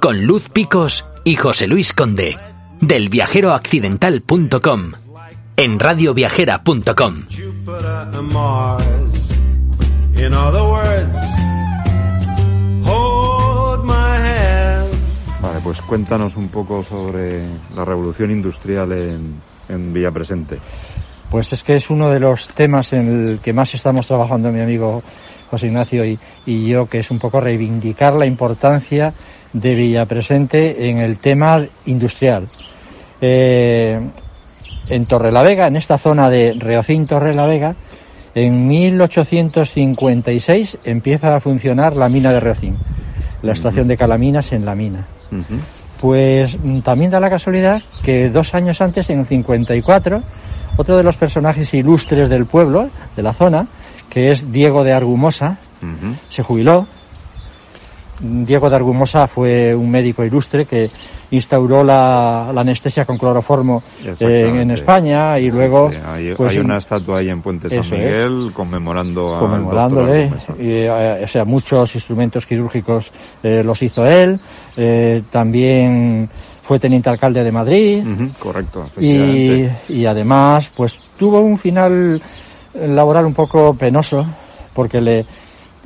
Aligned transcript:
con 0.00 0.24
Luz 0.24 0.48
Picos 0.48 1.04
y 1.24 1.36
José 1.36 1.66
Luis 1.66 1.92
Conde, 1.92 2.36
del 2.80 3.08
viajeroaccidental.com, 3.08 4.92
en 5.56 5.78
radioviajera.com. 5.78 7.26
Vale, 15.40 15.60
pues 15.62 15.80
cuéntanos 15.82 16.36
un 16.36 16.48
poco 16.48 16.82
sobre 16.82 17.42
la 17.74 17.84
revolución 17.84 18.30
industrial 18.30 18.92
en, 18.92 19.34
en 19.68 19.92
Villa 19.92 20.10
Presente. 20.10 20.58
Pues 21.30 21.52
es 21.52 21.62
que 21.62 21.76
es 21.76 21.90
uno 21.90 22.10
de 22.10 22.20
los 22.20 22.48
temas 22.48 22.92
en 22.92 23.08
el 23.08 23.38
que 23.40 23.52
más 23.52 23.74
estamos 23.74 24.06
trabajando 24.06 24.52
mi 24.52 24.60
amigo 24.60 25.02
José 25.50 25.66
Ignacio 25.66 26.04
y, 26.04 26.18
y 26.44 26.68
yo, 26.68 26.86
que 26.86 27.00
es 27.00 27.10
un 27.10 27.18
poco 27.18 27.40
reivindicar 27.40 28.14
la 28.14 28.26
importancia 28.26 29.12
de 29.52 29.74
Villapresente 29.74 30.88
en 30.88 30.98
el 30.98 31.18
tema 31.18 31.66
industrial. 31.86 32.48
Eh, 33.20 34.00
en 34.88 35.06
Torrelavega, 35.06 35.66
en 35.66 35.76
esta 35.76 35.98
zona 35.98 36.30
de 36.30 36.54
Reocín 36.58 37.06
Torrelavega, 37.06 37.74
en 38.34 38.66
1856 38.68 40.78
empieza 40.84 41.34
a 41.34 41.40
funcionar 41.40 41.96
la 41.96 42.08
mina 42.08 42.32
de 42.32 42.40
Reocín, 42.40 42.76
la 43.42 43.52
estación 43.52 43.88
de 43.88 43.96
Calaminas 43.96 44.52
en 44.52 44.66
la 44.66 44.74
mina. 44.74 45.06
Pues 46.00 46.58
mm, 46.62 46.80
también 46.80 47.10
da 47.10 47.20
la 47.20 47.30
casualidad 47.30 47.82
que 48.02 48.30
dos 48.30 48.54
años 48.54 48.80
antes, 48.80 49.10
en 49.10 49.20
el 49.20 49.26
54, 49.26 50.22
otro 50.76 50.96
de 50.96 51.02
los 51.02 51.16
personajes 51.16 51.72
ilustres 51.74 52.28
del 52.28 52.46
pueblo, 52.46 52.88
de 53.16 53.22
la 53.22 53.32
zona, 53.32 53.66
que 54.10 54.30
es 54.30 54.52
Diego 54.52 54.84
de 54.84 54.92
Argumosa, 54.92 55.58
se 56.28 56.42
jubiló 56.42 56.86
Diego 58.20 58.70
de 58.70 58.76
Argumosa 58.76 59.26
fue 59.26 59.74
un 59.74 59.90
médico 59.90 60.24
ilustre 60.24 60.64
que 60.64 60.90
instauró 61.30 61.82
la, 61.82 62.48
anestesia 62.48 63.04
con 63.04 63.18
cloroformo 63.18 63.82
en, 64.20 64.70
España 64.70 65.38
y 65.38 65.50
luego 65.50 65.90
hay, 66.06 66.34
pues, 66.34 66.56
una 66.56 66.78
estatua 66.78 67.18
ahí 67.18 67.28
en 67.28 67.42
Puente 67.42 67.68
San 67.68 67.98
Miguel 67.98 68.50
conmemorando 68.52 69.36
a 69.36 69.40
conmemorándole 69.40 70.30
eh, 70.58 71.20
o 71.24 71.26
sea 71.26 71.44
muchos 71.44 71.94
instrumentos 71.94 72.46
quirúrgicos 72.46 73.10
eh, 73.42 73.62
los 73.64 73.82
hizo 73.82 74.06
él 74.06 74.38
eh, 74.76 75.22
también 75.30 76.28
fue 76.62 76.78
teniente 76.78 77.10
alcalde 77.10 77.42
de 77.42 77.52
Madrid 77.52 78.04
correcto 78.38 78.88
y, 79.00 79.64
y 79.88 80.06
además 80.06 80.70
pues 80.76 80.96
tuvo 81.18 81.40
un 81.40 81.58
final 81.58 82.22
laboral 82.74 83.26
un 83.26 83.34
poco 83.34 83.74
penoso 83.74 84.24
porque 84.72 85.00
le, 85.00 85.26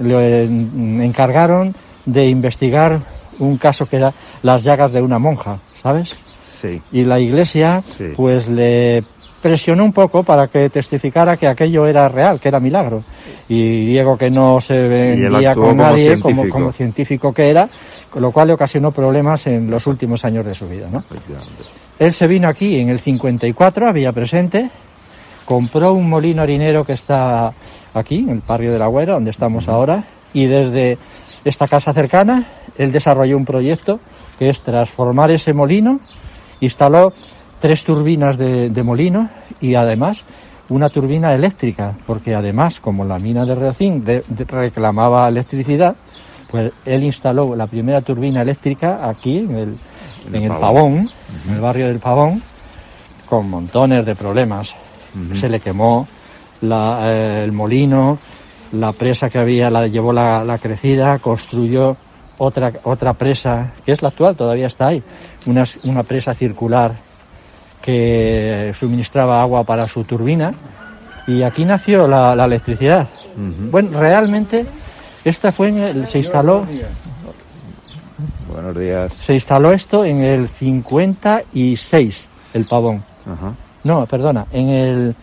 le 0.00 0.44
encargaron 0.44 1.74
de 2.08 2.26
investigar 2.26 3.00
un 3.38 3.58
caso 3.58 3.86
que 3.86 3.96
era 3.96 4.12
las 4.42 4.64
llagas 4.64 4.92
de 4.92 5.02
una 5.02 5.18
monja, 5.18 5.58
¿sabes? 5.82 6.16
Sí. 6.60 6.80
Y 6.90 7.04
la 7.04 7.20
iglesia, 7.20 7.82
pues 8.16 8.48
le 8.48 9.04
presionó 9.40 9.84
un 9.84 9.92
poco 9.92 10.24
para 10.24 10.48
que 10.48 10.70
testificara 10.70 11.36
que 11.36 11.46
aquello 11.46 11.86
era 11.86 12.08
real, 12.08 12.40
que 12.40 12.48
era 12.48 12.58
milagro. 12.58 13.04
Y 13.48 13.86
Diego, 13.86 14.16
que 14.16 14.30
no 14.30 14.60
se 14.60 14.88
vendía 14.88 15.54
con 15.54 15.76
nadie, 15.76 16.18
como, 16.18 16.48
como, 16.48 16.72
científico 16.72 17.32
que 17.32 17.50
era, 17.50 17.68
con 18.10 18.22
lo 18.22 18.32
cual 18.32 18.48
le 18.48 18.54
ocasionó 18.54 18.90
problemas 18.90 19.46
en 19.46 19.70
los 19.70 19.86
últimos 19.86 20.24
años 20.24 20.44
de 20.46 20.54
su 20.54 20.66
vida. 20.66 20.88
¿no? 20.90 21.04
Él 21.98 22.12
se 22.12 22.26
vino 22.26 22.48
aquí 22.48 22.80
en 22.80 22.88
el 22.88 22.98
54, 22.98 23.86
había 23.86 24.12
presente, 24.12 24.70
compró 25.44 25.92
un 25.92 26.08
molino 26.08 26.42
harinero 26.42 26.84
que 26.84 26.94
está 26.94 27.52
aquí, 27.94 28.18
en 28.18 28.30
el 28.30 28.42
barrio 28.44 28.72
de 28.72 28.78
la 28.78 28.86
Güera, 28.86 29.14
donde 29.14 29.30
estamos 29.30 29.68
ahora, 29.68 30.04
y 30.32 30.46
desde 30.46 30.98
esta 31.48 31.68
casa 31.68 31.92
cercana, 31.92 32.46
él 32.76 32.92
desarrolló 32.92 33.36
un 33.36 33.44
proyecto 33.44 34.00
que 34.38 34.48
es 34.48 34.60
transformar 34.60 35.30
ese 35.30 35.52
molino, 35.52 36.00
instaló 36.60 37.12
tres 37.60 37.84
turbinas 37.84 38.38
de, 38.38 38.82
molino 38.84 39.28
y 39.60 39.74
además 39.74 40.24
una 40.68 40.90
turbina 40.90 41.34
eléctrica, 41.34 41.96
porque 42.06 42.34
además, 42.34 42.78
como 42.78 43.04
la 43.04 43.18
mina 43.18 43.44
de 43.44 43.54
Reocín 43.54 44.04
reclamaba 44.46 45.28
electricidad, 45.28 45.96
pues 46.50 46.72
él 46.84 47.02
instaló 47.02 47.56
la 47.56 47.66
primera 47.66 48.00
turbina 48.00 48.42
eléctrica 48.42 49.08
aquí 49.08 49.38
en 49.38 49.56
el, 49.56 49.78
en 50.32 50.42
el, 50.42 50.52
Pavón, 50.52 51.08
en 51.46 51.54
el 51.54 51.60
barrio 51.60 51.88
del 51.88 51.98
Pavón, 51.98 52.42
con 53.28 53.48
montones 53.50 54.04
de 54.04 54.14
problemas. 54.14 54.74
Se 55.34 55.48
le 55.48 55.58
quemó 55.58 56.06
eh, 56.62 57.42
el 57.44 57.52
molino, 57.52 58.18
la 58.72 58.92
presa 58.92 59.30
que 59.30 59.38
había 59.38 59.70
la 59.70 59.86
llevó 59.86 60.12
la, 60.12 60.58
crecida, 60.60 61.18
construyó 61.18 61.96
otra, 62.38 62.72
otra 62.84 63.12
presa, 63.14 63.72
que 63.84 63.92
es 63.92 64.02
la 64.02 64.08
actual, 64.08 64.36
todavía 64.36 64.66
está 64.66 64.88
ahí, 64.88 65.02
una, 65.46 65.64
una 65.84 66.02
presa 66.02 66.34
circular 66.34 66.92
que 67.82 68.74
suministraba 68.78 69.40
agua 69.40 69.64
para 69.64 69.86
su 69.88 70.04
turbina 70.04 70.52
y 71.26 71.42
aquí 71.42 71.64
nació 71.64 72.08
la, 72.08 72.32
electricidad. 72.44 73.06
Bueno, 73.70 74.00
realmente 74.00 74.66
esta 75.24 75.52
fue 75.52 75.72
se 76.06 76.18
instaló 76.18 76.66
Buenos 78.50 78.76
días. 78.76 79.12
Se 79.20 79.34
instaló 79.34 79.72
esto 79.72 80.04
en 80.04 80.20
el 80.20 80.48
56, 80.48 82.28
el 82.54 82.64
pavón. 82.64 83.04
No, 83.84 84.06
perdona, 84.06 84.46
en 84.50 84.68
el 84.70 85.16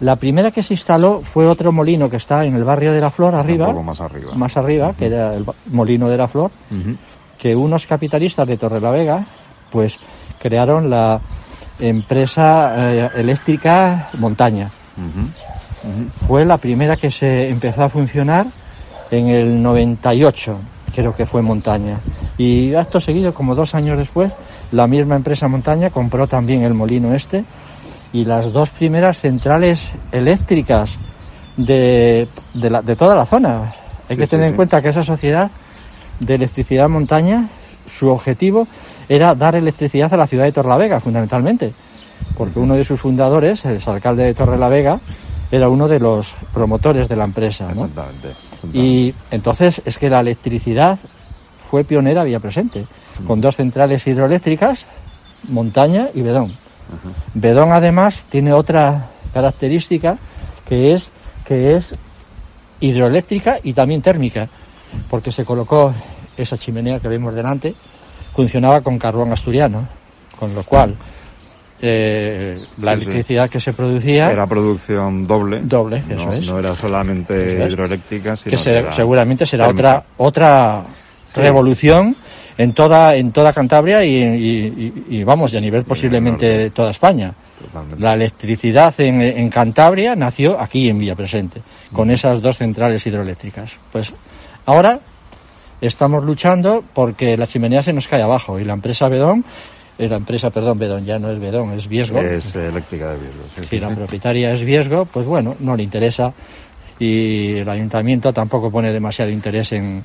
la 0.00 0.16
primera 0.16 0.50
que 0.50 0.62
se 0.62 0.74
instaló 0.74 1.22
fue 1.22 1.46
otro 1.46 1.72
molino 1.72 2.10
que 2.10 2.16
está 2.16 2.44
en 2.44 2.54
el 2.54 2.64
barrio 2.64 2.92
de 2.92 3.00
la 3.00 3.10
Flor, 3.10 3.34
arriba. 3.34 3.72
más 3.72 4.00
arriba. 4.00 4.34
Más 4.34 4.56
arriba, 4.56 4.92
que 4.92 5.06
era 5.06 5.34
el 5.34 5.46
molino 5.66 6.08
de 6.08 6.16
la 6.18 6.28
Flor, 6.28 6.50
que 7.38 7.56
unos 7.56 7.86
capitalistas 7.86 8.46
de 8.46 8.58
Torrelavega, 8.58 9.26
pues 9.70 9.98
crearon 10.38 10.90
la 10.90 11.20
empresa 11.80 12.74
eh, 12.76 13.10
eléctrica 13.16 14.10
Montaña. 14.18 14.70
Fue 16.26 16.44
la 16.44 16.58
primera 16.58 16.96
que 16.96 17.10
se 17.10 17.48
empezó 17.48 17.84
a 17.84 17.88
funcionar 17.88 18.46
en 19.10 19.28
el 19.28 19.62
98, 19.62 20.58
creo 20.94 21.14
que 21.14 21.26
fue 21.26 21.40
Montaña. 21.40 21.98
Y 22.36 22.74
acto 22.74 23.00
seguido, 23.00 23.32
como 23.32 23.54
dos 23.54 23.74
años 23.74 23.96
después, 23.96 24.30
la 24.72 24.86
misma 24.86 25.16
empresa 25.16 25.48
Montaña 25.48 25.90
compró 25.90 26.26
también 26.26 26.64
el 26.64 26.74
molino 26.74 27.14
este 27.14 27.44
y 28.12 28.24
las 28.24 28.52
dos 28.52 28.70
primeras 28.70 29.20
centrales 29.20 29.90
eléctricas 30.12 30.98
de, 31.56 32.28
de, 32.54 32.96
toda 32.96 33.14
la 33.14 33.26
zona. 33.26 33.72
Hay 34.08 34.16
que 34.16 34.26
tener 34.26 34.48
en 34.48 34.56
cuenta 34.56 34.80
que 34.80 34.88
esa 34.88 35.02
sociedad 35.02 35.50
de 36.20 36.34
electricidad 36.34 36.88
montaña, 36.88 37.48
su 37.86 38.08
objetivo 38.08 38.66
era 39.08 39.34
dar 39.34 39.54
electricidad 39.54 40.12
a 40.12 40.16
la 40.16 40.26
ciudad 40.26 40.44
de 40.44 40.52
Torrelavega, 40.52 41.00
fundamentalmente, 41.00 41.72
porque 42.36 42.58
uno 42.58 42.74
de 42.74 42.84
sus 42.84 43.00
fundadores, 43.00 43.64
el 43.64 43.80
alcalde 43.86 44.24
de 44.24 44.34
Torrelavega, 44.34 45.00
era 45.50 45.68
uno 45.68 45.88
de 45.88 46.00
los 46.00 46.34
promotores 46.52 47.08
de 47.08 47.16
la 47.16 47.24
empresa. 47.24 47.68
Y 48.72 49.14
entonces 49.30 49.80
es 49.84 49.98
que 49.98 50.10
la 50.10 50.20
electricidad 50.20 50.98
fue 51.56 51.84
pionera 51.84 52.24
vía 52.24 52.40
presente, 52.40 52.86
con 53.26 53.40
dos 53.40 53.56
centrales 53.56 54.06
hidroeléctricas, 54.06 54.86
Montaña 55.48 56.08
y 56.14 56.22
Bedón. 56.22 56.65
Bedón 57.34 57.72
además 57.72 58.24
tiene 58.30 58.52
otra 58.52 59.08
característica 59.32 60.18
que 60.68 60.94
es 60.94 61.10
que 61.44 61.76
es 61.76 61.94
hidroeléctrica 62.80 63.58
y 63.62 63.72
también 63.72 64.02
térmica, 64.02 64.48
porque 65.08 65.30
se 65.30 65.44
colocó 65.44 65.94
esa 66.36 66.58
chimenea 66.58 66.98
que 67.00 67.08
vemos 67.08 67.34
delante 67.34 67.74
funcionaba 68.34 68.82
con 68.82 68.98
carbón 68.98 69.32
asturiano, 69.32 69.88
con 70.38 70.54
lo 70.54 70.62
cual 70.62 70.94
eh, 71.80 72.62
la 72.78 72.92
electricidad 72.92 73.48
que 73.48 73.60
se 73.60 73.72
producía 73.72 74.30
era 74.30 74.46
producción 74.46 75.26
doble 75.26 75.60
doble 75.62 76.02
eso 76.08 76.32
es. 76.32 76.50
no 76.50 76.58
era 76.58 76.74
solamente 76.74 77.66
hidroeléctrica 77.68 78.34
sino 78.36 78.50
que, 78.50 78.92
seguramente 78.92 79.44
será 79.44 79.68
otra 79.68 80.02
otra 80.16 80.84
revolución 81.34 82.16
en 82.58 82.72
toda 82.72 83.14
en 83.14 83.32
toda 83.32 83.52
Cantabria 83.52 84.04
y, 84.04 85.24
vamos 85.24 85.52
y 85.54 85.56
a 85.56 85.60
nivel 85.60 85.84
posiblemente 85.84 86.58
de 86.58 86.70
toda 86.70 86.90
España 86.90 87.34
la 87.98 88.14
electricidad 88.14 88.98
en, 89.00 89.20
en, 89.20 89.48
Cantabria 89.50 90.16
nació 90.16 90.58
aquí 90.60 90.88
en 90.88 90.98
Villapresente 90.98 91.62
con 91.92 92.10
esas 92.10 92.40
dos 92.40 92.58
centrales 92.58 93.06
hidroeléctricas 93.06 93.78
pues 93.92 94.14
ahora 94.64 95.00
estamos 95.80 96.24
luchando 96.24 96.82
porque 96.94 97.36
la 97.36 97.46
chimenea 97.46 97.82
se 97.82 97.92
nos 97.92 98.08
cae 98.08 98.22
abajo 98.22 98.58
y 98.58 98.64
la 98.64 98.72
empresa 98.72 99.08
Bedón 99.08 99.44
eh, 99.98 100.08
la 100.08 100.16
empresa, 100.16 100.50
perdón, 100.50 100.78
Bedón, 100.78 101.06
ya 101.06 101.18
no 101.18 101.30
es 101.30 101.38
Bedón, 101.38 101.72
es 101.72 101.88
Viesgo. 101.88 102.20
Es 102.20 102.54
eléctrica 102.54 103.12
de 103.12 103.18
Viesgo. 103.18 103.42
Sí, 103.54 103.64
si 103.64 103.80
la 103.80 103.88
propietaria 103.94 104.52
es 104.52 104.62
Viesgo, 104.62 105.06
pues 105.06 105.26
bueno, 105.26 105.56
no 105.60 105.74
le 105.74 105.82
interesa 105.82 106.32
y 106.98 107.58
el 107.58 107.68
ayuntamiento 107.68 108.32
tampoco 108.32 108.70
pone 108.70 108.92
demasiado 108.92 109.30
interés 109.30 109.72
en, 109.72 110.04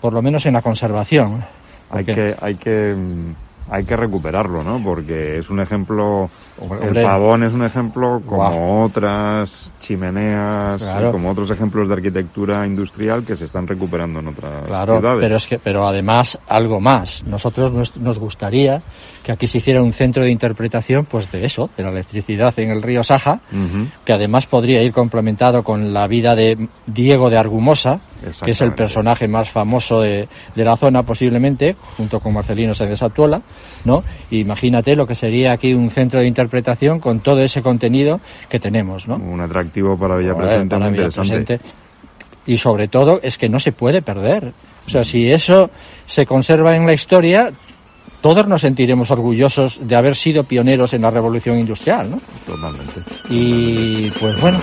por 0.00 0.12
lo 0.12 0.20
menos 0.20 0.44
en 0.46 0.52
la 0.52 0.62
conservación. 0.62 1.44
Hay 1.90 2.04
que, 2.04 2.34
hay 2.40 2.54
que 2.56 2.94
hay 3.68 3.84
que 3.84 3.96
recuperarlo, 3.96 4.62
¿no? 4.62 4.82
Porque 4.82 5.38
es 5.38 5.50
un 5.50 5.60
ejemplo, 5.60 6.30
el 6.82 7.02
pavón 7.02 7.42
es 7.42 7.52
un 7.52 7.64
ejemplo 7.64 8.22
como 8.24 8.84
otras 8.84 9.72
chimeneas, 9.80 10.82
como 11.10 11.30
otros 11.30 11.50
ejemplos 11.50 11.88
de 11.88 11.94
arquitectura 11.94 12.66
industrial 12.66 13.24
que 13.24 13.34
se 13.34 13.46
están 13.46 13.66
recuperando 13.66 14.20
en 14.20 14.28
otras 14.28 14.66
claro, 14.66 14.98
ciudades. 14.98 15.20
Pero 15.20 15.36
es 15.36 15.46
que, 15.46 15.58
pero 15.58 15.86
además 15.86 16.38
algo 16.48 16.80
más. 16.80 17.24
Nosotros 17.26 17.72
nos, 17.72 18.18
gustaría 18.18 18.82
que 19.22 19.32
aquí 19.32 19.46
se 19.46 19.58
hiciera 19.58 19.82
un 19.82 19.92
centro 19.92 20.22
de 20.22 20.30
interpretación, 20.30 21.04
pues 21.04 21.30
de 21.32 21.44
eso, 21.44 21.68
de 21.76 21.82
la 21.82 21.90
electricidad 21.90 22.56
en 22.58 22.70
el 22.70 22.82
río 22.82 23.02
Saja, 23.02 23.40
que 24.04 24.12
además 24.12 24.46
podría 24.46 24.82
ir 24.82 24.92
complementado 24.92 25.64
con 25.64 25.92
la 25.92 26.06
vida 26.06 26.36
de 26.36 26.68
Diego 26.86 27.30
de 27.30 27.36
Argumosa, 27.36 28.00
que 28.44 28.50
es 28.50 28.60
el 28.60 28.74
personaje 28.74 29.28
más 29.28 29.50
famoso 29.50 30.00
de, 30.00 30.28
de 30.54 30.64
la 30.64 30.76
zona 30.76 31.02
posiblemente, 31.02 31.76
junto 31.96 32.20
con 32.20 32.34
Marcelino 32.34 32.74
Sánchez 32.74 33.02
Actuola, 33.02 33.42
¿no? 33.84 34.04
Imagínate 34.30 34.96
lo 34.96 35.06
que 35.06 35.14
sería 35.14 35.52
aquí 35.52 35.74
un 35.74 35.90
centro 35.90 36.20
de 36.20 36.26
interpretación 36.26 37.00
con 37.00 37.20
todo 37.20 37.40
ese 37.40 37.62
contenido 37.62 38.20
que 38.48 38.60
tenemos, 38.60 39.08
¿no? 39.08 39.16
Un 39.16 39.40
atractivo 39.40 39.96
para 39.96 40.16
Villa 40.16 40.34
Presente, 40.36 40.76
muy 40.76 40.88
interesante. 40.88 41.60
Y 42.46 42.58
sobre 42.58 42.88
todo 42.88 43.20
es 43.22 43.38
que 43.38 43.48
no 43.48 43.58
se 43.58 43.72
puede 43.72 44.02
perder. 44.02 44.52
O 44.86 44.90
sea, 44.90 45.02
si 45.02 45.30
eso 45.30 45.70
se 46.06 46.26
conserva 46.26 46.76
en 46.76 46.86
la 46.86 46.92
historia, 46.92 47.52
todos 48.20 48.46
nos 48.46 48.60
sentiremos 48.60 49.10
orgullosos 49.10 49.80
de 49.82 49.96
haber 49.96 50.14
sido 50.14 50.44
pioneros 50.44 50.94
en 50.94 51.02
la 51.02 51.10
revolución 51.10 51.58
industrial, 51.58 52.10
¿no? 52.10 52.20
Totalmente. 52.46 53.02
Y 53.30 54.10
pues 54.12 54.40
bueno, 54.40 54.58